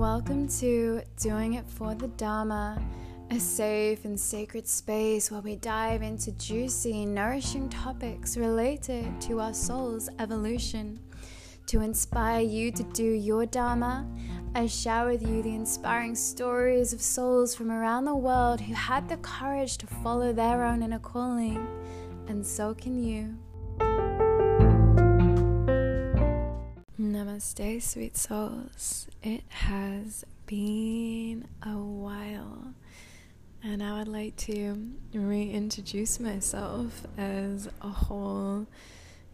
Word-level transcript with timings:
welcome 0.00 0.48
to 0.48 1.02
Doing 1.18 1.54
It 1.54 1.68
for 1.68 1.94
the 1.94 2.08
Dharma, 2.08 2.82
a 3.30 3.38
safe 3.38 4.06
and 4.06 4.18
sacred 4.18 4.66
space 4.66 5.30
where 5.30 5.42
we 5.42 5.56
dive 5.56 6.00
into 6.00 6.32
juicy, 6.32 7.04
nourishing 7.04 7.68
topics 7.68 8.38
related 8.38 9.20
to 9.20 9.40
our 9.40 9.52
soul's 9.52 10.08
evolution. 10.18 10.98
To 11.66 11.82
inspire 11.82 12.40
you 12.40 12.72
to 12.72 12.82
do 12.82 13.04
your 13.04 13.44
Dharma, 13.44 14.08
I 14.54 14.68
share 14.68 15.04
with 15.04 15.20
you 15.20 15.42
the 15.42 15.54
inspiring 15.54 16.14
stories 16.14 16.94
of 16.94 17.02
souls 17.02 17.54
from 17.54 17.70
around 17.70 18.06
the 18.06 18.16
world 18.16 18.62
who 18.62 18.72
had 18.72 19.06
the 19.06 19.18
courage 19.18 19.76
to 19.76 19.86
follow 19.86 20.32
their 20.32 20.64
own 20.64 20.82
inner 20.82 20.98
calling, 20.98 21.68
and 22.26 22.46
so 22.46 22.72
can 22.72 22.98
you. 23.04 23.36
Namaste, 27.40 27.80
sweet 27.80 28.18
souls. 28.18 29.08
It 29.22 29.44
has 29.48 30.26
been 30.44 31.48
a 31.62 31.70
while, 31.70 32.74
and 33.62 33.82
I 33.82 33.98
would 33.98 34.08
like 34.08 34.36
to 34.36 34.76
reintroduce 35.14 36.20
myself 36.20 37.06
as 37.16 37.66
a 37.80 37.88
whole 37.88 38.66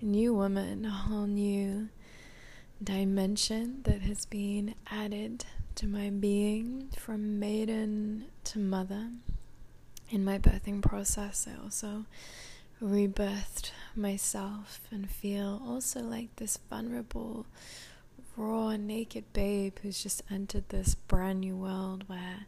new 0.00 0.32
woman, 0.32 0.84
a 0.84 0.90
whole 0.90 1.26
new 1.26 1.88
dimension 2.80 3.80
that 3.82 4.02
has 4.02 4.24
been 4.24 4.76
added 4.88 5.44
to 5.74 5.88
my 5.88 6.10
being 6.10 6.90
from 6.96 7.40
maiden 7.40 8.26
to 8.44 8.60
mother. 8.60 9.10
In 10.10 10.24
my 10.24 10.38
birthing 10.38 10.80
process, 10.80 11.48
I 11.50 11.60
also 11.60 12.04
rebirthed 12.80 13.72
myself 13.96 14.82
and 14.92 15.10
feel 15.10 15.60
also 15.66 16.02
like 16.02 16.36
this 16.36 16.56
vulnerable, 16.70 17.46
raw, 18.36 18.68
and 18.68 18.86
naked 18.86 19.24
babe 19.32 19.78
who's 19.82 20.02
just 20.02 20.22
entered 20.30 20.68
this 20.68 20.94
brand 20.94 21.40
new 21.40 21.56
world 21.56 22.04
where 22.08 22.46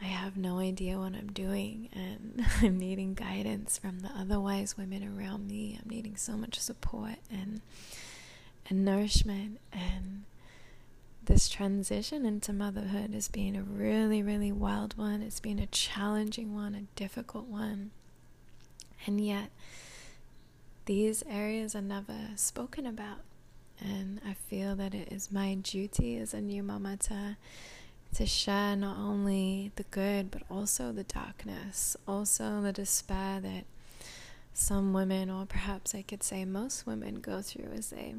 I 0.00 0.06
have 0.06 0.36
no 0.36 0.58
idea 0.58 0.98
what 0.98 1.14
I'm 1.14 1.32
doing 1.32 1.88
and 1.92 2.44
I'm 2.62 2.78
needing 2.78 3.14
guidance 3.14 3.78
from 3.78 4.00
the 4.00 4.10
other 4.10 4.40
wise 4.40 4.76
women 4.76 5.02
around 5.02 5.46
me. 5.48 5.78
I'm 5.82 5.88
needing 5.88 6.16
so 6.16 6.36
much 6.36 6.58
support 6.58 7.16
and 7.30 7.60
and 8.68 8.84
nourishment 8.84 9.60
and 9.72 10.24
this 11.26 11.48
transition 11.48 12.26
into 12.26 12.52
motherhood 12.52 13.14
has 13.14 13.28
been 13.28 13.56
a 13.56 13.62
really, 13.62 14.22
really 14.22 14.52
wild 14.52 14.96
one. 14.96 15.22
It's 15.22 15.40
been 15.40 15.58
a 15.58 15.66
challenging 15.66 16.54
one, 16.54 16.74
a 16.74 16.82
difficult 16.98 17.46
one. 17.46 17.92
And 19.06 19.24
yet, 19.24 19.50
these 20.86 21.22
areas 21.28 21.74
are 21.74 21.82
never 21.82 22.30
spoken 22.36 22.86
about. 22.86 23.20
And 23.84 24.20
I 24.26 24.32
feel 24.32 24.74
that 24.76 24.94
it 24.94 25.12
is 25.12 25.30
my 25.30 25.54
duty 25.56 26.16
as 26.16 26.32
a 26.32 26.40
new 26.40 26.62
mama 26.62 26.96
to, 26.96 27.36
to 28.14 28.26
share 28.26 28.74
not 28.76 28.96
only 28.96 29.72
the 29.76 29.82
good, 29.84 30.30
but 30.30 30.42
also 30.50 30.90
the 30.90 31.04
darkness, 31.04 31.94
also 32.08 32.62
the 32.62 32.72
despair 32.72 33.40
that 33.40 33.64
some 34.54 34.94
women, 34.94 35.28
or 35.28 35.44
perhaps 35.44 35.94
I 35.94 36.00
could 36.02 36.22
say 36.22 36.46
most 36.46 36.86
women, 36.86 37.16
go 37.16 37.42
through 37.42 37.72
as 37.76 37.90
they 37.90 38.14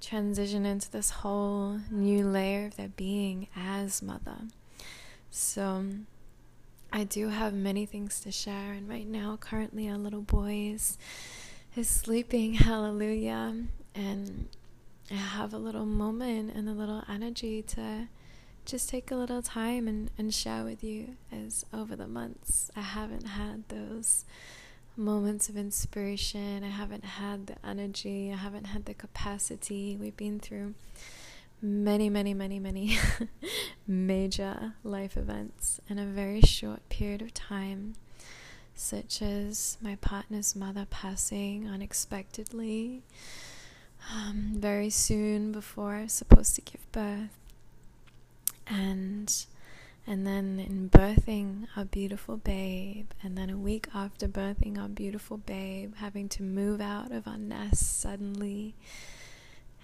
transition 0.00 0.64
into 0.64 0.90
this 0.90 1.10
whole 1.10 1.80
new 1.90 2.24
layer 2.24 2.66
of 2.66 2.76
their 2.76 2.88
being 2.88 3.48
as 3.56 4.00
mother. 4.00 4.36
So, 5.30 5.86
I 6.92 7.02
do 7.02 7.30
have 7.30 7.52
many 7.52 7.86
things 7.86 8.20
to 8.20 8.30
share, 8.30 8.72
and 8.72 8.88
right 8.88 9.08
now, 9.08 9.36
currently, 9.40 9.88
our 9.88 9.98
little 9.98 10.20
boy 10.20 10.70
is, 10.74 10.96
is 11.74 11.88
sleeping, 11.88 12.54
hallelujah. 12.54 13.64
And 13.96 14.48
have 15.10 15.52
a 15.52 15.58
little 15.58 15.86
moment 15.86 16.52
and 16.54 16.68
a 16.68 16.72
little 16.72 17.02
energy 17.08 17.62
to 17.62 18.08
just 18.64 18.88
take 18.88 19.10
a 19.10 19.16
little 19.16 19.42
time 19.42 19.86
and, 19.86 20.10
and 20.16 20.32
share 20.32 20.64
with 20.64 20.82
you, 20.82 21.16
as 21.30 21.66
over 21.72 21.94
the 21.94 22.06
months, 22.06 22.70
I 22.74 22.80
haven't 22.80 23.26
had 23.26 23.68
those 23.68 24.24
moments 24.96 25.48
of 25.48 25.56
inspiration, 25.56 26.64
I 26.64 26.68
haven't 26.68 27.04
had 27.04 27.48
the 27.48 27.56
energy, 27.66 28.32
I 28.32 28.36
haven't 28.36 28.66
had 28.66 28.86
the 28.86 28.94
capacity. 28.94 29.96
We've 30.00 30.16
been 30.16 30.40
through 30.40 30.74
many, 31.60 32.08
many, 32.08 32.32
many, 32.32 32.58
many 32.58 32.98
major 33.86 34.74
life 34.82 35.16
events 35.16 35.80
in 35.88 35.98
a 35.98 36.06
very 36.06 36.40
short 36.40 36.88
period 36.88 37.20
of 37.22 37.34
time, 37.34 37.94
such 38.74 39.20
as 39.20 39.76
my 39.82 39.96
partner's 39.96 40.56
mother 40.56 40.86
passing 40.88 41.68
unexpectedly 41.68 43.02
um, 44.12 44.52
very 44.56 44.90
soon 44.90 45.52
before 45.52 45.94
I 45.94 46.02
was 46.02 46.12
supposed 46.12 46.54
to 46.56 46.60
give 46.60 46.90
birth, 46.92 47.36
and 48.66 49.46
and 50.06 50.26
then 50.26 50.60
in 50.60 50.90
birthing 50.90 51.66
our 51.76 51.84
beautiful 51.84 52.36
babe, 52.36 53.10
and 53.22 53.38
then 53.38 53.50
a 53.50 53.56
week 53.56 53.88
after 53.94 54.28
birthing 54.28 54.78
our 54.78 54.88
beautiful 54.88 55.38
babe, 55.38 55.94
having 55.96 56.28
to 56.30 56.42
move 56.42 56.80
out 56.80 57.12
of 57.12 57.26
our 57.26 57.38
nest 57.38 58.00
suddenly 58.00 58.74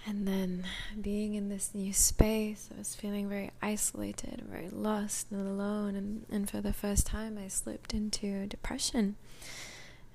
and 0.07 0.27
then 0.27 0.65
being 1.01 1.35
in 1.35 1.49
this 1.49 1.75
new 1.75 1.93
space, 1.93 2.71
I 2.75 2.79
was 2.79 2.95
feeling 2.95 3.29
very 3.29 3.51
isolated, 3.61 4.43
very 4.49 4.71
lost 4.71 5.31
and 5.31 5.47
alone. 5.47 5.95
And, 5.95 6.25
and 6.31 6.49
for 6.49 6.61
the 6.61 6.73
first 6.73 7.07
time, 7.07 7.39
I 7.39 7.49
slipped 7.49 7.93
into 7.93 8.47
depression. 8.47 9.17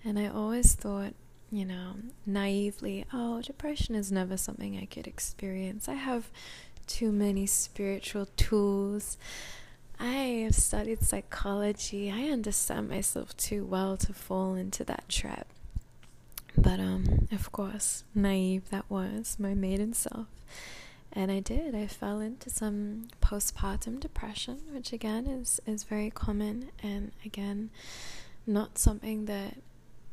And 0.04 0.18
I 0.18 0.28
always 0.28 0.74
thought, 0.74 1.14
you 1.52 1.66
know, 1.66 1.94
naively, 2.26 3.06
oh, 3.14 3.42
depression 3.42 3.96
is 3.96 4.12
never 4.12 4.38
something 4.38 4.78
I 4.78 4.86
could 4.86 5.08
experience. 5.08 5.88
I 5.88 5.94
have 5.94 6.30
too 6.88 7.12
many 7.12 7.46
spiritual 7.46 8.28
tools. 8.38 9.18
I 10.00 10.44
have 10.44 10.56
studied 10.56 11.02
psychology. 11.02 12.12
I 12.12 12.30
understand 12.30 12.90
myself 12.90 13.36
too 13.38 13.66
well 13.66 13.96
to 13.98 14.14
fall 14.14 14.56
into 14.56 14.84
that 14.86 15.08
trap. 15.08 15.48
But 16.58 16.80
um, 16.80 17.28
of 17.32 17.52
course, 17.52 18.04
naive 18.14 18.70
that 18.70 18.90
was 18.90 19.38
my 19.40 19.54
maiden 19.54 19.94
self. 19.94 20.28
And 21.14 21.32
I 21.32 21.40
did. 21.40 21.74
I 21.74 21.88
fell 21.88 22.20
into 22.20 22.50
some 22.50 23.08
postpartum 23.22 24.02
depression, 24.02 24.60
which 24.72 24.92
again 24.92 25.28
is, 25.28 25.62
is 25.66 25.84
very 25.84 26.10
common 26.10 26.70
and 26.84 27.12
again 27.24 27.70
not 28.46 28.78
something 28.78 29.26
that 29.26 29.56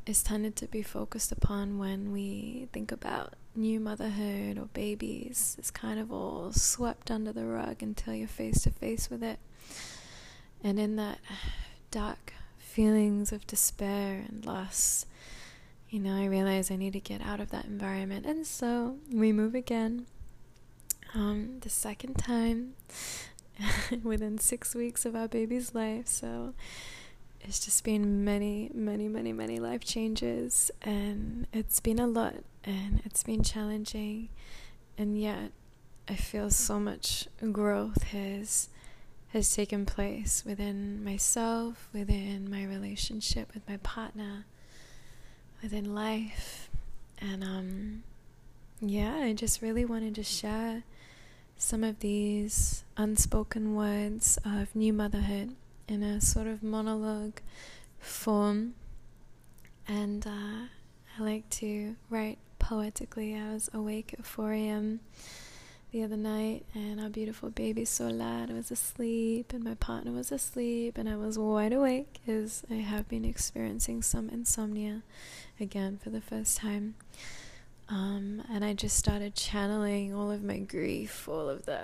is 0.05 0.23
tended 0.23 0.55
to 0.57 0.67
be 0.67 0.81
focused 0.81 1.31
upon 1.31 1.77
when 1.77 2.11
we 2.11 2.67
think 2.73 2.91
about 2.91 3.33
new 3.55 3.79
motherhood 3.79 4.57
or 4.57 4.65
babies. 4.73 5.55
It's 5.57 5.71
kind 5.71 5.99
of 5.99 6.11
all 6.11 6.51
swept 6.51 7.09
under 7.11 7.31
the 7.31 7.45
rug 7.45 7.81
until 7.81 8.13
you're 8.13 8.27
face 8.27 8.63
to 8.63 8.71
face 8.71 9.09
with 9.09 9.23
it. 9.23 9.39
And 10.63 10.79
in 10.79 10.95
that 10.95 11.19
dark 11.91 12.33
feelings 12.57 13.31
of 13.31 13.45
despair 13.47 14.25
and 14.27 14.45
loss, 14.45 15.05
you 15.89 15.99
know, 15.99 16.15
I 16.15 16.25
realize 16.25 16.71
I 16.71 16.75
need 16.75 16.93
to 16.93 16.99
get 16.99 17.21
out 17.21 17.39
of 17.39 17.51
that 17.51 17.65
environment. 17.65 18.25
And 18.25 18.47
so 18.47 18.97
we 19.11 19.31
move 19.31 19.55
again. 19.55 20.07
Um, 21.13 21.59
the 21.61 21.69
second 21.69 22.15
time 22.15 22.73
within 24.03 24.39
six 24.39 24.73
weeks 24.73 25.05
of 25.05 25.15
our 25.15 25.27
baby's 25.27 25.75
life. 25.75 26.07
So 26.07 26.55
it's 27.43 27.63
just 27.63 27.83
been 27.83 28.23
many, 28.23 28.69
many, 28.73 29.07
many, 29.07 29.33
many 29.33 29.59
life 29.59 29.83
changes. 29.83 30.71
And 30.81 31.47
it's 31.53 31.79
been 31.79 31.99
a 31.99 32.07
lot 32.07 32.35
and 32.63 33.01
it's 33.05 33.23
been 33.23 33.43
challenging. 33.43 34.29
And 34.97 35.19
yet 35.19 35.51
I 36.07 36.15
feel 36.15 36.49
so 36.49 36.79
much 36.79 37.27
growth 37.51 38.03
has 38.03 38.69
has 39.29 39.55
taken 39.55 39.83
place 39.83 40.43
within 40.45 41.03
myself, 41.03 41.89
within 41.91 42.51
my 42.51 42.63
relationship 42.63 43.51
with 43.55 43.67
my 43.67 43.77
partner 43.77 44.45
within 45.63 45.95
life. 45.95 46.69
And 47.19 47.43
um, 47.43 48.03
yeah, 48.79 49.15
I 49.15 49.33
just 49.33 49.61
really 49.61 49.85
wanted 49.85 50.13
to 50.15 50.23
share 50.23 50.83
some 51.57 51.83
of 51.83 52.01
these 52.01 52.83
unspoken 52.95 53.73
words 53.73 54.37
of 54.45 54.75
new 54.75 54.93
motherhood 54.93 55.55
in 55.87 56.03
a 56.03 56.21
sort 56.21 56.47
of 56.47 56.63
monologue 56.63 57.39
form. 57.99 58.75
And 59.87 60.25
uh, 60.25 60.67
I 61.17 61.21
like 61.21 61.49
to 61.51 61.95
write 62.09 62.39
poetically. 62.59 63.35
I 63.35 63.53
was 63.53 63.69
awake 63.73 64.15
at 64.17 64.25
4 64.25 64.53
a.m 64.53 64.99
the 65.93 66.01
other 66.01 66.17
night, 66.17 66.65
and 66.73 66.99
our 66.99 67.07
beautiful 67.07 67.51
baby 67.51 67.85
Solar 67.85 68.47
was 68.49 68.71
asleep, 68.71 69.53
and 69.53 69.63
my 69.63 69.75
partner 69.75 70.11
was 70.11 70.31
asleep, 70.31 70.97
and 70.97 71.07
I 71.07 71.15
was 71.15 71.37
wide 71.37 71.71
awake 71.71 72.19
because 72.25 72.63
I 72.69 72.75
have 72.75 73.07
been 73.07 73.23
experiencing 73.23 74.01
some 74.01 74.27
insomnia 74.27 75.03
again 75.59 75.99
for 76.03 76.09
the 76.09 76.19
first 76.19 76.57
time. 76.57 76.95
Um, 77.89 78.41
and 78.51 78.65
I 78.65 78.73
just 78.73 78.97
started 78.97 79.35
channeling 79.35 80.15
all 80.15 80.31
of 80.31 80.43
my 80.43 80.57
grief, 80.57 81.29
all 81.29 81.47
of 81.47 81.67
the 81.67 81.79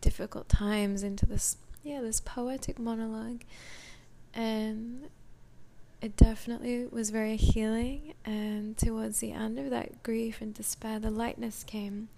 difficult 0.00 0.48
times 0.48 1.02
into 1.02 1.26
this, 1.26 1.56
yeah, 1.82 2.00
this 2.00 2.20
poetic 2.20 2.78
monologue. 2.78 3.42
And 4.34 5.08
it 6.00 6.16
definitely 6.16 6.86
was 6.86 7.10
very 7.10 7.36
healing. 7.36 8.14
And 8.24 8.76
towards 8.76 9.20
the 9.20 9.32
end 9.32 9.58
of 9.58 9.70
that 9.70 10.02
grief 10.02 10.40
and 10.40 10.54
despair, 10.54 10.98
the 10.98 11.10
lightness 11.10 11.64
came 11.64 12.08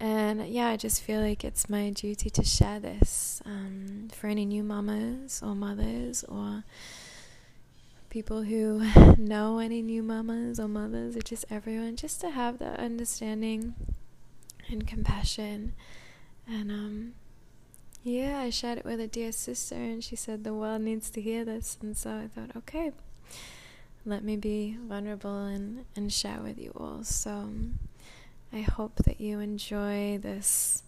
And 0.00 0.46
yeah, 0.48 0.68
I 0.68 0.76
just 0.76 1.02
feel 1.02 1.20
like 1.20 1.44
it's 1.44 1.68
my 1.70 1.90
duty 1.90 2.28
to 2.30 2.44
share 2.44 2.80
this 2.80 3.40
um, 3.46 4.08
for 4.12 4.26
any 4.26 4.44
new 4.44 4.62
mamas 4.62 5.40
or 5.42 5.54
mothers 5.54 6.24
or 6.24 6.64
people 8.10 8.42
who 8.42 8.84
know 9.18 9.58
any 9.58 9.82
new 9.82 10.02
mamas 10.02 10.58
or 10.60 10.68
mothers 10.68 11.16
or 11.16 11.22
just 11.22 11.44
everyone, 11.50 11.96
just 11.96 12.20
to 12.20 12.30
have 12.30 12.58
that 12.58 12.78
understanding 12.80 13.74
and 14.68 14.86
compassion. 14.86 15.74
And 16.46 16.70
um, 16.70 17.14
yeah, 18.04 18.38
I 18.38 18.50
shared 18.50 18.78
it 18.78 18.84
with 18.84 19.00
a 19.00 19.06
dear 19.06 19.32
sister, 19.32 19.74
and 19.74 20.04
she 20.04 20.14
said 20.14 20.44
the 20.44 20.52
world 20.52 20.82
needs 20.82 21.08
to 21.10 21.22
hear 21.22 21.42
this. 21.44 21.78
And 21.80 21.96
so 21.96 22.10
I 22.10 22.28
thought, 22.28 22.54
okay, 22.54 22.92
let 24.04 24.22
me 24.22 24.36
be 24.36 24.76
vulnerable 24.86 25.46
and, 25.46 25.86
and 25.96 26.12
share 26.12 26.40
with 26.42 26.58
you 26.58 26.72
all. 26.76 27.02
So 27.02 27.30
um, 27.30 27.78
I 28.52 28.60
hope 28.60 28.96
that 29.04 29.22
you 29.22 29.40
enjoy 29.40 30.18
this 30.18 30.82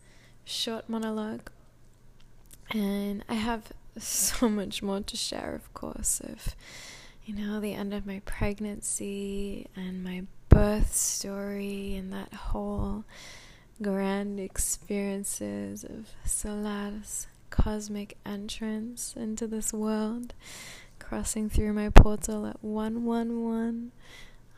short 0.45 0.91
monologue. 0.91 1.51
And 2.73 3.25
I 3.31 3.35
have 3.35 3.73
so 3.99 4.51
much 4.51 4.83
more 4.83 5.01
to 5.01 5.17
share, 5.17 5.55
of 5.55 5.73
course, 5.73 6.21
of, 6.21 6.55
you 7.25 7.35
know, 7.35 7.61
the 7.61 7.73
end 7.73 7.95
of 7.95 8.05
my 8.05 8.21
pregnancy 8.27 9.69
and 9.75 10.05
my 10.05 10.25
birth 10.51 10.95
story 10.95 11.95
and 11.95 12.13
that 12.13 12.35
whole 12.35 13.05
grand 13.83 14.41
experiences 14.41 15.85
of 15.85 16.09
Solar's 16.25 17.27
cosmic 17.51 18.17
entrance 18.25 19.15
into 19.17 19.47
this 19.47 19.73
world, 19.73 20.35
crossing 20.99 21.49
through 21.49 21.73
my 21.73 21.89
portal 21.91 22.47
at 22.47 22.63
111. 22.63 23.93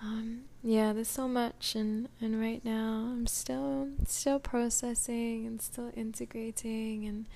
Um, 0.00 0.42
yeah, 0.62 0.92
there's 0.92 1.08
so 1.08 1.26
much, 1.26 1.74
and, 1.74 2.08
and 2.20 2.40
right 2.40 2.64
now 2.64 3.10
I'm 3.12 3.26
still 3.26 3.88
still 4.06 4.38
processing 4.38 5.46
and 5.46 5.60
still 5.60 5.90
integrating 5.96 7.04
and 7.06 7.26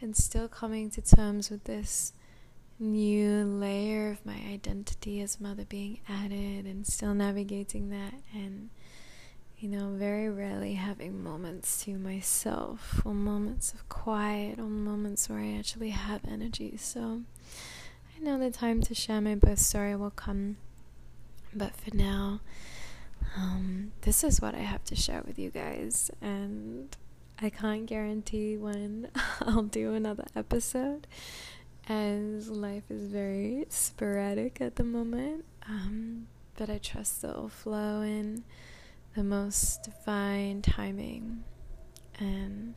and 0.00 0.16
still 0.16 0.48
coming 0.48 0.90
to 0.90 1.00
terms 1.00 1.48
with 1.48 1.62
this 1.64 2.12
new 2.80 3.44
layer 3.44 4.10
of 4.10 4.26
my 4.26 4.40
identity 4.52 5.20
as 5.20 5.40
mother 5.40 5.64
being 5.64 6.00
added, 6.08 6.66
and 6.66 6.86
still 6.86 7.14
navigating 7.14 7.90
that 7.90 8.14
and 8.34 8.70
you 9.62 9.68
know, 9.68 9.90
very 9.94 10.28
rarely 10.28 10.74
having 10.74 11.22
moments 11.22 11.84
to 11.84 11.96
myself 11.96 13.00
or 13.04 13.14
moments 13.14 13.72
of 13.72 13.88
quiet 13.88 14.58
or 14.58 14.64
moments 14.64 15.28
where 15.30 15.38
I 15.38 15.56
actually 15.56 15.90
have 15.90 16.22
energy. 16.28 16.76
So 16.76 17.22
I 18.16 18.24
know 18.24 18.40
the 18.40 18.50
time 18.50 18.80
to 18.82 18.92
share 18.92 19.20
my 19.20 19.36
birth 19.36 19.60
story 19.60 19.94
will 19.94 20.10
come. 20.10 20.56
But 21.54 21.76
for 21.76 21.94
now, 21.96 22.40
um, 23.36 23.92
this 24.00 24.24
is 24.24 24.40
what 24.40 24.56
I 24.56 24.62
have 24.62 24.82
to 24.86 24.96
share 24.96 25.22
with 25.24 25.38
you 25.38 25.50
guys. 25.50 26.10
And 26.20 26.96
I 27.40 27.48
can't 27.48 27.86
guarantee 27.86 28.56
when 28.56 29.10
I'll 29.42 29.62
do 29.62 29.94
another 29.94 30.24
episode, 30.34 31.06
as 31.88 32.48
life 32.48 32.90
is 32.90 33.06
very 33.06 33.66
sporadic 33.68 34.60
at 34.60 34.74
the 34.74 34.84
moment. 34.84 35.44
Um, 35.68 36.26
but 36.56 36.68
I 36.68 36.78
trust 36.78 37.22
it'll 37.22 37.48
flow 37.48 38.00
in 38.02 38.42
the 39.14 39.24
most 39.24 39.82
divine 39.82 40.62
timing. 40.62 41.44
And 42.18 42.74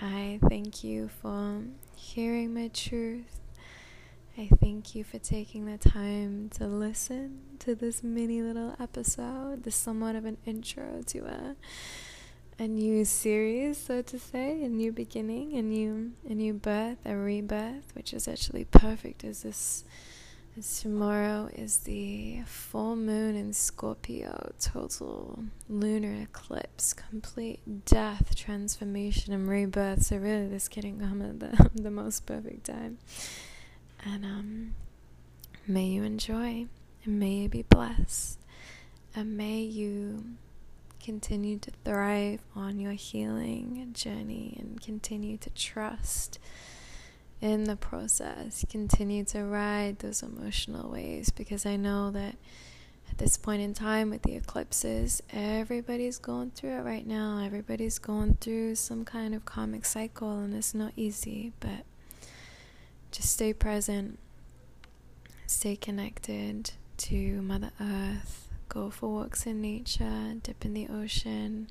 I 0.00 0.38
thank 0.48 0.84
you 0.84 1.08
for 1.08 1.62
hearing 1.94 2.52
my 2.54 2.68
truth. 2.68 3.40
I 4.38 4.50
thank 4.60 4.94
you 4.94 5.02
for 5.02 5.18
taking 5.18 5.64
the 5.64 5.78
time 5.78 6.50
to 6.56 6.66
listen 6.66 7.40
to 7.60 7.74
this 7.74 8.02
mini 8.02 8.42
little 8.42 8.76
episode, 8.78 9.64
this 9.64 9.76
somewhat 9.76 10.14
of 10.14 10.26
an 10.26 10.36
intro 10.44 11.02
to 11.06 11.20
a 11.20 11.56
a 12.58 12.66
new 12.66 13.04
series, 13.04 13.76
so 13.76 14.00
to 14.00 14.18
say, 14.18 14.62
a 14.62 14.68
new 14.68 14.90
beginning, 14.90 15.54
a 15.56 15.62
new 15.62 16.12
a 16.28 16.34
new 16.34 16.52
birth, 16.52 16.98
a 17.04 17.16
rebirth, 17.16 17.94
which 17.94 18.12
is 18.12 18.28
actually 18.28 18.64
perfect 18.64 19.24
as 19.24 19.42
this 19.42 19.84
as 20.58 20.80
tomorrow 20.80 21.50
is 21.54 21.78
the 21.78 22.40
full 22.46 22.96
moon 22.96 23.36
in 23.36 23.52
Scorpio, 23.52 24.52
total 24.58 25.44
lunar 25.68 26.22
eclipse, 26.22 26.94
complete 26.94 27.84
death, 27.84 28.34
transformation, 28.34 29.34
and 29.34 29.48
rebirth. 29.48 30.04
So 30.04 30.16
really, 30.16 30.46
this 30.46 30.68
couldn't 30.68 31.00
come 31.00 31.20
at 31.20 31.40
the 31.40 31.70
the 31.82 31.90
most 31.90 32.24
perfect 32.24 32.66
time. 32.66 32.98
And 34.04 34.24
um, 34.24 34.74
may 35.66 35.84
you 35.84 36.04
enjoy, 36.04 36.66
and 37.04 37.20
may 37.20 37.32
you 37.32 37.48
be 37.48 37.62
blessed, 37.62 38.38
and 39.14 39.36
may 39.36 39.60
you 39.60 40.24
continue 41.02 41.58
to 41.58 41.70
thrive 41.84 42.40
on 42.54 42.78
your 42.78 42.92
healing 42.92 43.90
journey, 43.92 44.56
and 44.58 44.80
continue 44.80 45.36
to 45.38 45.50
trust 45.50 46.38
in 47.40 47.64
the 47.64 47.76
process, 47.76 48.64
continue 48.70 49.24
to 49.24 49.44
ride 49.44 49.98
those 49.98 50.22
emotional 50.22 50.90
waves 50.90 51.30
because 51.30 51.66
I 51.66 51.76
know 51.76 52.10
that 52.10 52.36
at 53.10 53.18
this 53.18 53.36
point 53.36 53.62
in 53.62 53.74
time 53.74 54.10
with 54.10 54.22
the 54.22 54.34
eclipses, 54.34 55.22
everybody's 55.32 56.18
going 56.18 56.50
through 56.50 56.78
it 56.78 56.82
right 56.82 57.06
now. 57.06 57.42
Everybody's 57.44 57.98
going 57.98 58.34
through 58.40 58.74
some 58.74 59.04
kind 59.04 59.34
of 59.34 59.44
karmic 59.44 59.84
cycle, 59.84 60.38
and 60.38 60.54
it's 60.54 60.74
not 60.74 60.92
easy, 60.96 61.52
but 61.60 61.84
just 63.12 63.30
stay 63.30 63.52
present, 63.52 64.18
stay 65.46 65.76
connected 65.76 66.72
to 66.96 67.42
Mother 67.42 67.70
Earth, 67.80 68.48
go 68.68 68.90
for 68.90 69.08
walks 69.12 69.46
in 69.46 69.60
nature, 69.60 70.34
dip 70.42 70.64
in 70.64 70.74
the 70.74 70.88
ocean, 70.88 71.68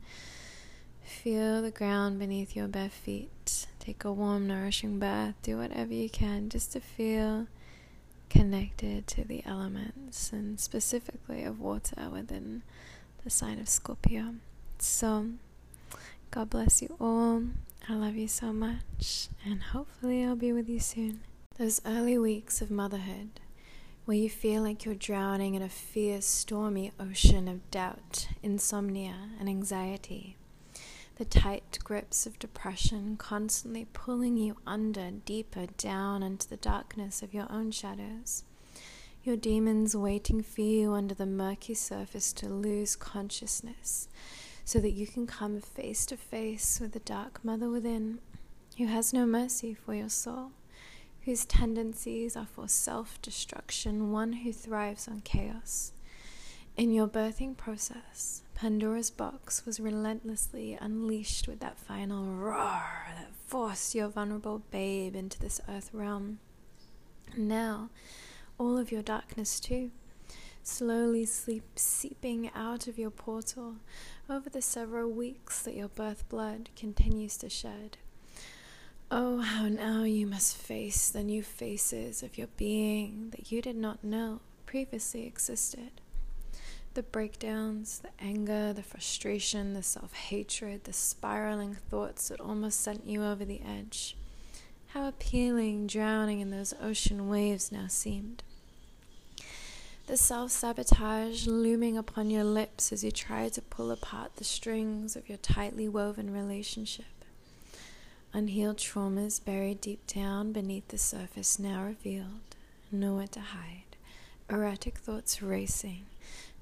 feel 1.03 1.62
the 1.62 1.71
ground 1.71 2.17
beneath 2.17 2.56
your 2.56 2.67
bare 2.67 2.89
feet 2.89 3.67
Take 3.85 4.03
a 4.03 4.11
warm, 4.11 4.47
nourishing 4.47 4.97
bath. 4.97 5.35
Do 5.43 5.57
whatever 5.59 5.93
you 5.93 6.09
can 6.09 6.49
just 6.49 6.73
to 6.73 6.79
feel 6.79 7.45
connected 8.31 9.05
to 9.05 9.23
the 9.23 9.45
elements 9.45 10.31
and 10.33 10.59
specifically 10.59 11.43
of 11.43 11.59
water 11.59 12.09
within 12.11 12.63
the 13.23 13.29
sign 13.29 13.59
of 13.59 13.69
Scorpio. 13.69 14.37
So, 14.79 15.27
God 16.31 16.49
bless 16.49 16.81
you 16.81 16.97
all. 16.99 17.43
I 17.87 17.93
love 17.93 18.15
you 18.15 18.27
so 18.27 18.51
much, 18.51 19.27
and 19.45 19.61
hopefully, 19.61 20.25
I'll 20.25 20.35
be 20.35 20.51
with 20.51 20.67
you 20.67 20.79
soon. 20.79 21.19
Those 21.59 21.79
early 21.85 22.17
weeks 22.17 22.63
of 22.63 22.71
motherhood, 22.71 23.39
where 24.05 24.17
you 24.17 24.31
feel 24.31 24.63
like 24.63 24.83
you're 24.83 24.95
drowning 24.95 25.53
in 25.53 25.61
a 25.61 25.69
fierce, 25.69 26.25
stormy 26.25 26.91
ocean 26.99 27.47
of 27.47 27.69
doubt, 27.69 28.29
insomnia, 28.41 29.29
and 29.39 29.47
anxiety 29.47 30.38
the 31.15 31.25
tight 31.25 31.79
grips 31.83 32.25
of 32.25 32.38
depression 32.39 33.15
constantly 33.15 33.86
pulling 33.93 34.36
you 34.36 34.57
under, 34.67 35.12
deeper 35.12 35.65
down 35.77 36.22
into 36.22 36.48
the 36.50 36.57
darkness 36.57 37.22
of 37.22 37.34
your 37.34 37.50
own 37.50 37.72
shadows. 37.72 38.43
Your 39.24 39.38
demons 39.38 39.95
waiting 39.95 40.43
for 40.43 40.62
you 40.62 40.93
under 40.93 41.15
the 41.15 41.25
murky 41.25 41.74
surface 41.74 42.34
to 42.34 42.50
lose 42.50 42.98
consciousness, 42.98 44.10
so 44.65 44.79
that 44.79 44.91
you 44.91 45.07
can 45.07 45.25
come 45.25 45.62
face 45.62 46.05
to 46.07 46.17
face 46.17 46.79
with 46.81 46.91
the 46.91 47.00
dark 47.00 47.43
mother 47.45 47.69
within, 47.69 48.19
who 48.77 48.88
has 48.88 49.13
no 49.13 49.25
mercy 49.25 49.74
for 49.74 49.95
your 49.95 50.10
soul, 50.10 50.51
whose 51.22 51.45
tendencies 51.45 52.36
are 52.36 52.45
for 52.45 52.67
self 52.67 53.22
destruction, 53.22 54.12
one 54.12 54.34
who 54.34 54.51
thrives 54.51 55.07
on 55.07 55.22
chaos. 55.22 55.93
In 56.75 56.91
your 56.91 57.07
birthing 57.07 57.55
process, 57.55 58.43
Pandora's 58.55 59.12
box 59.12 59.65
was 59.65 59.81
relentlessly 59.81 60.77
unleashed 60.79 61.45
with 61.45 61.59
that 61.59 61.77
final 61.77 62.24
roar 62.24 62.81
that 63.17 63.35
forced 63.47 63.93
your 63.93 64.07
vulnerable 64.07 64.63
babe 64.71 65.13
into 65.13 65.38
this 65.38 65.59
earth 65.67 65.89
realm. 65.91 66.39
And 67.33 67.50
now, 67.50 67.89
all 68.57 68.77
of 68.77 68.93
your 68.93 69.01
darkness 69.01 69.59
too, 69.59 69.91
slowly 70.63 71.25
sleep 71.25 71.63
seeping 71.75 72.50
out 72.55 72.88
of 72.88 72.97
your 72.97 73.09
portal 73.09 73.75
over 74.29 74.50
the 74.50 74.62
several 74.62 75.12
weeks 75.12 75.62
that 75.63 75.75
your 75.75 75.89
birth 75.89 76.27
blood 76.29 76.69
continues 76.77 77.35
to 77.39 77.50
shed. 77.50 77.97
Oh, 79.12 79.39
how 79.39 79.67
now 79.67 80.03
you 80.03 80.25
must 80.25 80.55
face 80.55 81.09
the 81.09 81.24
new 81.24 81.43
faces 81.43 82.24
of 82.24 82.38
your 82.38 82.47
being 82.55 83.31
that 83.31 83.51
you 83.51 83.62
did 83.62 83.75
not 83.75 84.01
know 84.01 84.39
previously 84.65 85.27
existed 85.27 86.00
the 86.95 87.03
breakdowns, 87.03 87.99
the 87.99 88.09
anger, 88.23 88.73
the 88.73 88.81
frustration, 88.81 89.73
the 89.73 89.83
self 89.83 90.13
hatred, 90.13 90.85
the 90.85 90.93
spiraling 90.93 91.75
thoughts 91.75 92.29
that 92.29 92.39
almost 92.39 92.79
sent 92.79 93.05
you 93.05 93.23
over 93.23 93.45
the 93.45 93.61
edge. 93.61 94.15
How 94.87 95.07
appealing 95.07 95.87
drowning 95.87 96.39
in 96.39 96.51
those 96.51 96.73
ocean 96.81 97.29
waves 97.29 97.69
now 97.71 97.87
seemed. 97.87 98.43
The 100.07 100.15
self 100.15 100.51
sabotage 100.51 101.47
looming 101.47 101.97
upon 101.97 102.29
your 102.29 102.45
lips 102.45 102.93
as 102.93 103.03
you 103.03 103.11
tried 103.11 103.53
to 103.53 103.61
pull 103.61 103.91
apart 103.91 104.37
the 104.37 104.45
strings 104.45 105.17
of 105.17 105.27
your 105.27 105.37
tightly 105.39 105.89
woven 105.89 106.31
relationship. 106.31 107.05
Unhealed 108.31 108.77
traumas 108.77 109.43
buried 109.43 109.81
deep 109.81 110.07
down 110.07 110.53
beneath 110.53 110.87
the 110.87 110.97
surface 110.97 111.59
now 111.59 111.83
revealed, 111.83 112.55
nowhere 112.91 113.27
to 113.27 113.39
hide. 113.39 113.83
Erratic 114.49 114.97
thoughts 114.97 115.41
racing, 115.41 116.05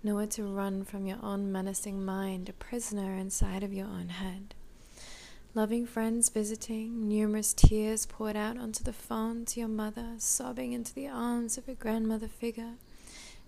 nowhere 0.03 0.27
to 0.27 0.43
run 0.43 0.83
from 0.83 1.05
your 1.05 1.17
own 1.24 1.50
menacing 1.50 2.03
mind, 2.03 2.50
a 2.50 2.53
prisoner 2.53 3.15
inside 3.15 3.63
of 3.63 3.74
your 3.74 3.88
own 3.88 4.10
head. 4.10 4.53
Loving 5.55 5.86
friends 5.86 6.29
visiting, 6.29 7.07
numerous 7.07 7.53
tears 7.53 8.05
poured 8.05 8.36
out 8.36 8.57
onto 8.57 8.83
the 8.83 8.91
phone 8.91 9.45
to 9.45 9.62
your 9.62 9.69
mother, 9.69 10.15
sobbing 10.17 10.74
into 10.74 10.93
the 10.93 11.07
arms 11.07 11.57
of 11.57 11.69
a 11.69 11.74
grandmother 11.74 12.27
figure, 12.27 12.74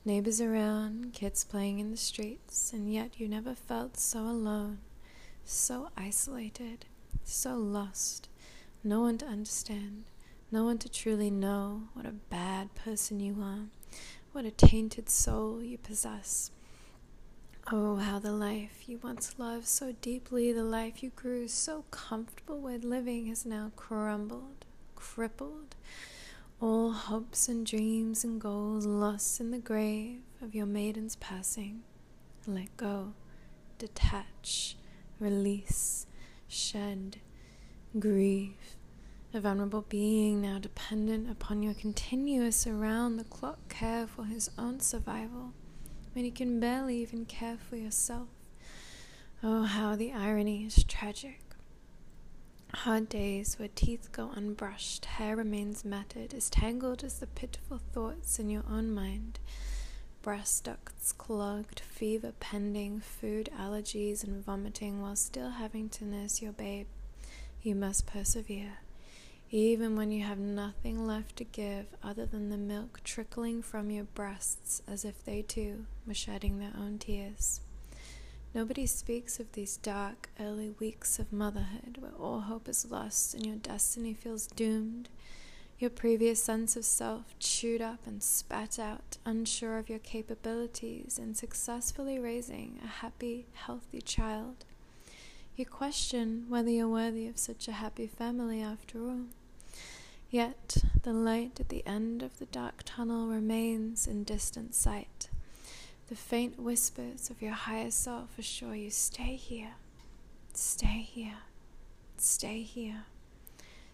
neighbors 0.05 0.39
around, 0.39 1.11
kids 1.13 1.43
playing 1.43 1.79
in 1.79 1.91
the 1.91 1.97
streets, 1.97 2.71
and 2.71 2.93
yet 2.93 3.19
you 3.19 3.27
never 3.27 3.53
felt 3.53 3.97
so 3.97 4.19
alone, 4.19 4.77
so 5.43 5.89
isolated, 5.97 6.85
so 7.23 7.55
lost, 7.55 8.29
no 8.83 9.01
one 9.01 9.17
to 9.17 9.25
understand, 9.25 10.05
no 10.51 10.63
one 10.63 10.77
to 10.77 10.87
truly 10.87 11.31
know 11.31 11.89
what 11.93 12.05
a 12.05 12.11
bad 12.11 12.73
person 12.75 13.19
you 13.19 13.35
are, 13.41 13.65
what 14.35 14.43
a 14.43 14.51
tainted 14.51 15.09
soul 15.09 15.63
you 15.63 15.77
possess. 15.77 16.51
Oh, 17.71 17.95
how 17.95 18.19
the 18.19 18.33
life 18.33 18.83
you 18.85 18.99
once 19.01 19.35
loved 19.37 19.65
so 19.65 19.93
deeply, 20.01 20.51
the 20.51 20.61
life 20.61 21.01
you 21.01 21.11
grew 21.11 21.47
so 21.47 21.85
comfortable 21.89 22.59
with 22.59 22.83
living, 22.83 23.27
has 23.27 23.45
now 23.45 23.71
crumbled, 23.77 24.65
crippled. 24.93 25.77
All 26.59 26.91
hopes 26.91 27.47
and 27.47 27.65
dreams 27.65 28.25
and 28.25 28.41
goals 28.41 28.85
lost 28.85 29.39
in 29.39 29.51
the 29.51 29.57
grave 29.57 30.19
of 30.41 30.53
your 30.53 30.65
maiden's 30.65 31.15
passing. 31.15 31.83
Let 32.45 32.75
go, 32.75 33.13
detach, 33.77 34.75
release, 35.17 36.07
shed, 36.49 37.21
grieve. 37.97 38.75
A 39.35 39.41
vulnerable 39.41 39.81
being 39.89 40.39
now 40.39 40.59
dependent 40.59 41.29
upon 41.29 41.61
your 41.61 41.73
continuous 41.73 42.65
around 42.65 43.17
the 43.17 43.25
clock 43.25 43.67
care 43.67 44.07
for 44.07 44.23
his 44.23 44.49
own 44.57 44.79
survival 44.79 45.51
when 46.13 46.23
you 46.23 46.31
can 46.31 46.61
barely 46.61 46.99
even 47.01 47.25
care 47.25 47.57
for 47.57 47.75
yourself. 47.75 48.29
Oh, 49.43 49.63
how 49.63 49.97
the 49.97 50.13
irony 50.13 50.63
is 50.63 50.85
tragic. 50.85 51.41
Hard 52.73 53.09
days 53.09 53.59
where 53.59 53.67
teeth 53.75 54.13
go 54.13 54.31
unbrushed, 54.33 55.03
hair 55.03 55.35
remains 55.35 55.83
matted, 55.83 56.33
as 56.33 56.49
tangled 56.49 57.03
as 57.03 57.19
the 57.19 57.27
pitiful 57.27 57.81
thoughts 57.91 58.39
in 58.39 58.49
your 58.49 58.63
own 58.71 58.89
mind. 58.93 59.39
Breast 60.21 60.63
ducts 60.63 61.11
clogged, 61.11 61.81
fever 61.81 62.31
pending, 62.39 63.01
food 63.01 63.49
allergies, 63.59 64.23
and 64.23 64.45
vomiting 64.45 65.01
while 65.01 65.17
still 65.17 65.49
having 65.49 65.89
to 65.89 66.05
nurse 66.05 66.41
your 66.41 66.53
babe. 66.53 66.87
You 67.61 67.75
must 67.75 68.07
persevere 68.07 68.77
even 69.51 69.95
when 69.95 70.11
you 70.11 70.23
have 70.23 70.39
nothing 70.39 71.05
left 71.05 71.35
to 71.37 71.43
give 71.43 71.85
other 72.03 72.25
than 72.25 72.49
the 72.49 72.57
milk 72.57 73.01
trickling 73.03 73.61
from 73.61 73.91
your 73.91 74.05
breasts 74.05 74.81
as 74.87 75.05
if 75.05 75.23
they 75.23 75.41
too 75.41 75.85
were 76.07 76.13
shedding 76.13 76.59
their 76.59 76.73
own 76.77 76.97
tears. 76.97 77.61
Nobody 78.55 78.85
speaks 78.85 79.39
of 79.39 79.51
these 79.51 79.77
dark 79.77 80.29
early 80.39 80.71
weeks 80.79 81.19
of 81.19 81.33
motherhood 81.33 81.97
where 81.99 82.13
all 82.17 82.41
hope 82.41 82.69
is 82.69 82.89
lost 82.89 83.33
and 83.33 83.45
your 83.45 83.57
destiny 83.57 84.13
feels 84.13 84.47
doomed, 84.47 85.09
your 85.77 85.89
previous 85.89 86.41
sense 86.41 86.77
of 86.77 86.85
self 86.85 87.37
chewed 87.37 87.81
up 87.81 88.07
and 88.07 88.23
spat 88.23 88.79
out, 88.79 89.17
unsure 89.25 89.77
of 89.77 89.89
your 89.89 89.99
capabilities 89.99 91.19
in 91.21 91.35
successfully 91.35 92.17
raising 92.17 92.79
a 92.83 92.87
happy, 92.87 93.45
healthy 93.53 94.01
child. 94.01 94.63
You 95.57 95.65
question 95.65 96.47
whether 96.49 96.69
you're 96.69 96.89
worthy 96.89 97.27
of 97.27 97.37
such 97.37 97.69
a 97.69 97.73
happy 97.73 98.07
family 98.07 98.61
after 98.61 98.99
all. 99.01 99.27
Yet 100.29 100.83
the 101.03 101.13
light 101.13 101.61
at 101.61 101.69
the 101.69 101.81
end 101.87 102.21
of 102.21 102.39
the 102.39 102.45
dark 102.45 102.81
tunnel 102.83 103.27
remains 103.27 104.05
in 104.05 104.25
distant 104.25 104.75
sight. 104.75 105.29
The 106.09 106.15
faint 106.17 106.59
whispers 106.59 107.29
of 107.29 107.41
your 107.41 107.53
higher 107.53 107.89
self 107.89 108.37
assure 108.37 108.75
you 108.75 108.89
stay 108.89 109.37
here, 109.37 109.75
stay 110.53 111.07
here, 111.09 111.37
stay 112.17 112.61
here, 112.61 113.05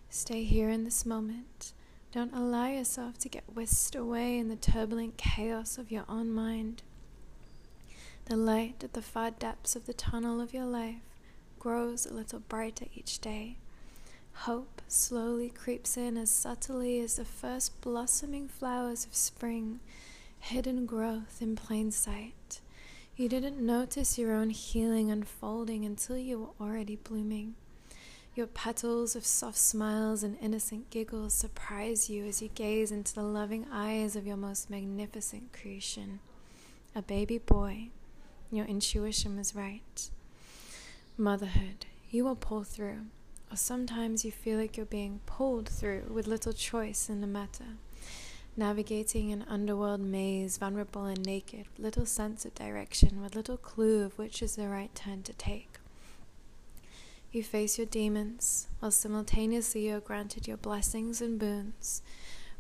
stay 0.10 0.44
here 0.44 0.70
in 0.72 0.84
this 0.84 1.06
moment. 1.06 1.74
Don't 2.12 2.34
allow 2.34 2.70
yourself 2.70 3.20
to 3.20 3.30
get 3.30 3.44
whisked 3.54 3.94
away 3.94 4.40
in 4.40 4.50
the 4.50 4.56
turbulent 4.56 5.18
chaos 5.18 5.78
of 5.78 5.92
your 5.92 6.06
own 6.10 6.32
mind. 6.32 6.82
The 8.26 8.36
light 8.36 8.84
at 8.84 8.94
the 8.94 9.04
far 9.04 9.30
depths 9.30 9.76
of 9.76 9.86
the 9.86 9.94
tunnel 9.94 10.42
of 10.42 10.56
your 10.56 10.66
life 10.66 11.11
grows 11.62 12.08
a 12.08 12.14
little 12.14 12.40
brighter 12.40 12.86
each 12.96 13.20
day. 13.20 13.56
Hope 14.34 14.82
slowly 14.88 15.50
creeps 15.50 15.96
in 15.96 16.18
as 16.18 16.32
subtly 16.32 17.00
as 17.00 17.18
the 17.18 17.26
first 17.26 17.80
blossoming 17.82 18.48
flowers 18.48 19.06
of 19.06 19.14
spring, 19.14 19.80
hidden 20.40 20.88
growth 20.88 21.40
in 21.40 21.56
plain 21.56 21.92
sight. 21.92 22.62
You 23.16 23.30
didn't 23.30 23.64
notice 23.64 24.18
your 24.18 24.34
own 24.34 24.50
healing 24.50 25.12
unfolding 25.12 25.86
until 25.86 26.18
you 26.18 26.40
were 26.40 26.66
already 26.66 26.96
blooming. 26.96 27.54
Your 28.34 28.48
petals 28.48 29.16
of 29.16 29.24
soft 29.24 29.60
smiles 29.60 30.24
and 30.24 30.40
innocent 30.42 30.90
giggles 30.90 31.36
surprise 31.36 32.10
you 32.10 32.26
as 32.26 32.42
you 32.42 32.50
gaze 32.56 32.92
into 32.92 33.14
the 33.14 33.22
loving 33.22 33.68
eyes 33.72 34.16
of 34.16 34.26
your 34.26 34.38
most 34.38 34.72
magnificent 34.72 35.54
creation. 35.54 36.22
A 36.96 37.04
baby 37.04 37.38
boy. 37.38 37.90
Your 38.50 38.66
intuition 38.66 39.38
was 39.38 39.54
right. 39.54 40.10
Motherhood, 41.18 41.86
you 42.10 42.24
will 42.24 42.36
pull 42.36 42.64
through, 42.64 43.06
or 43.52 43.58
sometimes 43.58 44.24
you 44.24 44.32
feel 44.32 44.58
like 44.58 44.78
you're 44.78 44.86
being 44.86 45.20
pulled 45.26 45.68
through 45.68 46.04
with 46.10 46.26
little 46.26 46.54
choice 46.54 47.10
in 47.10 47.22
the 47.22 47.28
matter. 47.28 47.78
Navigating 48.58 49.32
an 49.32 49.46
underworld 49.48 50.00
maze, 50.02 50.58
vulnerable 50.58 51.06
and 51.06 51.24
naked, 51.26 51.68
with 51.68 51.80
little 51.84 52.06
sense 52.06 52.46
of 52.46 52.56
direction, 52.56 53.22
with 53.22 53.36
little 53.36 53.58
clue 53.58 54.04
of 54.04 54.18
which 54.18 54.42
is 54.42 54.56
the 54.56 54.68
right 54.68 54.94
turn 54.96 55.22
to 55.24 55.34
take. 55.34 55.80
You 57.32 57.44
face 57.44 57.78
your 57.78 57.88
demons, 57.88 58.68
while 58.80 58.92
simultaneously 58.92 59.88
you 59.88 59.98
are 59.98 60.02
granted 60.02 60.48
your 60.48 60.58
blessings 60.58 61.22
and 61.22 61.40
boons. 61.40 62.02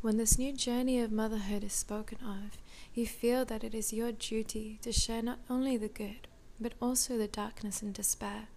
When 0.01 0.17
this 0.17 0.37
new 0.37 0.53
journey 0.53 0.99
of 0.99 1.11
motherhood 1.11 1.63
is 1.63 1.73
spoken 1.73 2.19
of, 2.23 2.57
you 2.93 3.05
feel 3.05 3.43
that 3.45 3.63
it 3.63 3.73
is 3.73 3.93
your 3.93 4.11
duty 4.11 4.79
to 4.81 4.91
share 4.91 5.21
not 5.21 5.39
only 5.49 5.77
the 5.77 5.89
good, 5.89 6.27
but 6.61 6.73
also 6.81 7.17
the 7.17 7.27
darkness 7.27 7.81
and 7.81 7.93
despair. 7.93 8.47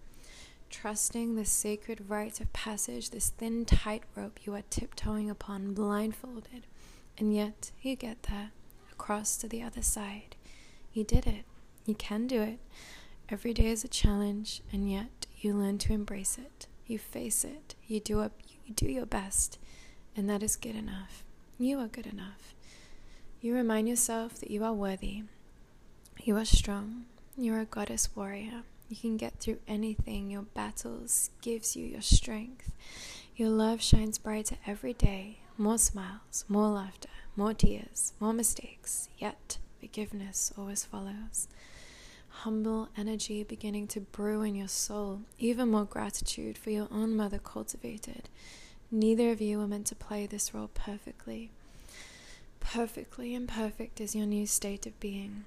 Trusting 0.69 1.35
the 1.35 1.45
sacred 1.45 2.09
rite 2.09 2.39
of 2.39 2.53
passage, 2.53 3.09
this 3.09 3.29
thin 3.29 3.65
tightrope 3.65 4.39
you 4.45 4.53
are 4.53 4.63
tiptoeing 4.69 5.29
upon 5.29 5.73
blindfolded, 5.73 6.67
and 7.17 7.35
yet 7.35 7.71
you 7.81 7.95
get 7.95 8.23
there, 8.23 8.51
across 8.91 9.37
to 9.37 9.47
the 9.47 9.63
other 9.63 9.81
side. 9.81 10.35
You 10.93 11.03
did 11.03 11.27
it. 11.27 11.45
You 11.85 11.95
can 11.95 12.27
do 12.27 12.41
it. 12.41 12.59
Every 13.29 13.53
day 13.53 13.67
is 13.67 13.83
a 13.83 13.87
challenge, 13.89 14.61
and 14.71 14.89
yet 14.89 15.25
you 15.37 15.53
learn 15.53 15.77
to 15.79 15.93
embrace 15.93 16.37
it. 16.37 16.67
You 16.85 16.99
face 16.99 17.43
it. 17.43 17.75
You 17.87 17.99
do. 17.99 18.29
You 18.65 18.73
do 18.73 18.87
your 18.87 19.05
best, 19.05 19.59
and 20.15 20.29
that 20.29 20.43
is 20.43 20.55
good 20.55 20.75
enough. 20.75 21.23
You 21.57 21.79
are 21.79 21.87
good 21.87 22.07
enough. 22.07 22.53
You 23.41 23.53
remind 23.53 23.87
yourself 23.87 24.39
that 24.39 24.51
you 24.51 24.63
are 24.63 24.73
worthy. 24.73 25.23
You 26.23 26.37
are 26.37 26.45
strong. 26.45 27.05
You're 27.37 27.59
a 27.59 27.65
goddess 27.65 28.15
warrior. 28.15 28.63
You 28.87 28.95
can 28.95 29.17
get 29.17 29.41
through 29.41 29.59
anything. 29.67 30.31
Your 30.31 30.43
battles 30.43 31.31
gives 31.41 31.75
you 31.75 31.85
your 31.85 32.01
strength. 32.01 32.71
Your 33.35 33.49
love 33.49 33.81
shines 33.81 34.17
brighter 34.17 34.55
every 34.65 34.93
day. 34.93 35.39
More 35.57 35.77
smiles, 35.77 36.45
more 36.47 36.69
laughter, 36.69 37.09
more 37.35 37.53
tears, 37.53 38.13
more 38.21 38.31
mistakes. 38.31 39.09
Yet 39.17 39.57
forgiveness 39.81 40.53
always 40.57 40.85
follows. 40.85 41.49
Humble 42.29 42.87
energy 42.95 43.43
beginning 43.43 43.87
to 43.87 43.99
brew 43.99 44.41
in 44.41 44.55
your 44.55 44.69
soul. 44.69 45.23
Even 45.37 45.71
more 45.71 45.83
gratitude 45.83 46.57
for 46.57 46.69
your 46.69 46.87
own 46.89 47.17
mother 47.17 47.39
cultivated. 47.39 48.29
Neither 48.89 49.31
of 49.31 49.41
you 49.41 49.59
are 49.59 49.67
meant 49.67 49.87
to 49.87 49.95
play 49.95 50.25
this 50.25 50.53
role 50.53 50.69
perfectly. 50.73 51.51
Perfectly 52.61 53.35
imperfect 53.35 53.99
is 53.99 54.15
your 54.15 54.25
new 54.25 54.45
state 54.47 54.85
of 54.87 54.97
being. 55.01 55.43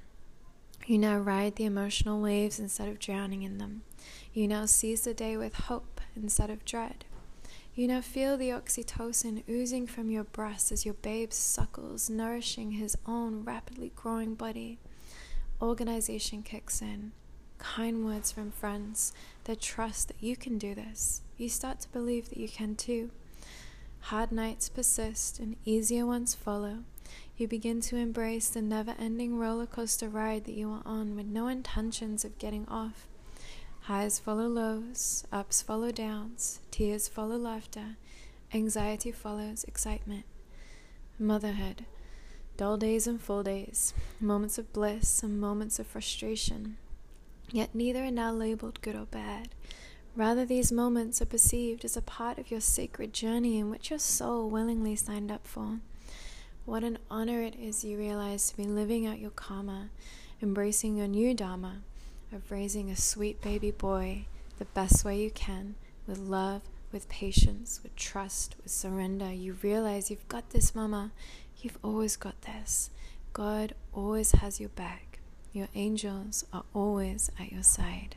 You 0.89 0.97
now 0.97 1.19
ride 1.19 1.57
the 1.57 1.67
emotional 1.67 2.19
waves 2.19 2.59
instead 2.59 2.89
of 2.89 2.99
drowning 2.99 3.43
in 3.43 3.59
them. 3.59 3.83
You 4.33 4.49
now 4.49 4.65
seize 4.65 5.03
the 5.03 5.13
day 5.13 5.37
with 5.37 5.53
hope 5.53 6.01
instead 6.17 6.49
of 6.49 6.65
dread. 6.65 7.05
You 7.75 7.89
now 7.89 8.01
feel 8.01 8.39
the 8.39 8.49
oxytocin 8.49 9.47
oozing 9.51 9.87
from 9.87 10.11
your 10.11 10.25
breast 10.25 10.73
as 10.73 10.87
your 10.87 10.95
babe 10.95 11.35
suckles, 11.35 12.09
nourishing 12.09 12.71
his 12.71 12.97
own 13.07 13.45
rapidly 13.45 13.93
growing 13.97 14.35
body. 14.35 14.79
Organization 15.61 16.43
kicks 16.43 16.81
in. 16.81 17.13
Kind 17.59 18.07
words 18.07 18.33
from 18.33 18.51
friends 18.51 19.13
that 19.45 19.61
trust 19.61 20.09
that 20.09 20.23
you 20.23 20.39
can 20.39 20.57
do 20.57 20.75
this. 20.75 21.21
You 21.37 21.51
start 21.51 21.81
to 21.81 21.91
believe 21.91 22.31
that 22.31 22.39
you 22.39 22.49
can 22.49 22.77
too. 22.77 23.11
Hard 24.01 24.33
nights 24.33 24.71
persist 24.71 25.39
and 25.39 25.57
easier 25.67 26.07
ones 26.07 26.35
follow. 26.35 26.85
You 27.37 27.49
begin 27.49 27.81
to 27.83 27.97
embrace 27.97 28.49
the 28.49 28.63
never 28.63 28.95
ending 28.99 29.39
roller 29.39 29.67
coaster 29.67 30.09
ride 30.09 30.45
that 30.45 30.55
you 30.55 30.71
are 30.73 30.83
on 30.85 31.15
with 31.17 31.27
no 31.27 31.47
intentions 31.49 32.25
of 32.25 32.39
getting 32.39 32.67
off. 32.69 33.07
Highs 33.83 34.19
follow 34.19 34.49
lows, 34.49 35.25
ups 35.33 35.63
follow 35.63 35.91
downs, 35.91 36.61
tears 36.71 37.09
follow 37.09 37.37
laughter, 37.37 37.97
anxiety 38.53 39.11
follows 39.13 39.65
excitement. 39.65 40.25
Motherhood. 41.19 41.85
dull 42.57 42.77
days 42.77 43.07
and 43.07 43.21
full 43.21 43.43
days, 43.43 43.95
moments 44.21 44.59
of 44.59 44.73
bliss 44.73 45.23
and 45.23 45.41
moments 45.41 45.79
of 45.79 45.87
frustration. 45.87 46.77
Yet 47.51 47.75
neither 47.75 48.05
are 48.05 48.11
now 48.11 48.33
labeled 48.33 48.81
good 48.83 48.97
or 48.97 49.07
bad. 49.07 49.49
Rather, 50.17 50.45
these 50.45 50.73
moments 50.73 51.23
are 51.23 51.27
perceived 51.27 51.85
as 51.85 51.97
a 51.97 52.03
part 52.03 52.39
of 52.39 52.51
your 52.51 52.61
sacred 52.61 53.13
journey 53.13 53.59
in 53.59 53.71
which 53.71 53.91
your 53.91 54.01
soul 54.01 54.51
willingly 54.51 54.97
signed 54.97 55.31
up 55.31 55.47
for. 55.47 55.79
What 56.69 56.85
an 56.85 56.99
honor 57.11 57.41
it 57.41 57.55
is, 57.59 57.83
you 57.83 57.97
realize, 57.97 58.51
to 58.51 58.57
be 58.59 58.65
living 58.65 59.07
out 59.07 59.19
your 59.19 59.31
karma, 59.31 59.89
embracing 60.43 60.99
your 60.99 61.09
new 61.09 61.33
dharma 61.33 61.79
of 62.31 62.51
raising 62.51 62.91
a 62.91 62.95
sweet 62.95 63.41
baby 63.41 63.71
boy 63.71 64.27
the 64.59 64.67
best 64.67 65.03
way 65.03 65.19
you 65.19 65.31
can, 65.31 65.77
with 66.07 66.19
love, 66.19 66.61
with 66.93 67.09
patience, 67.09 67.81
with 67.83 67.97
trust, 67.97 68.55
with 68.63 68.71
surrender. 68.71 69.33
You 69.33 69.57
realize 69.63 70.11
you've 70.11 70.29
got 70.29 70.51
this, 70.51 70.75
mama. 70.75 71.13
You've 71.63 71.79
always 71.83 72.19
got 72.19 72.43
this. 72.43 72.91
God 73.33 73.75
always 73.95 74.33
has 74.33 74.61
your 74.61 74.69
back. 74.69 75.21
Your 75.55 75.69
angels 75.75 76.45
are 76.53 76.65
always 76.75 77.31
at 77.41 77.51
your 77.51 77.63
side. 77.63 78.17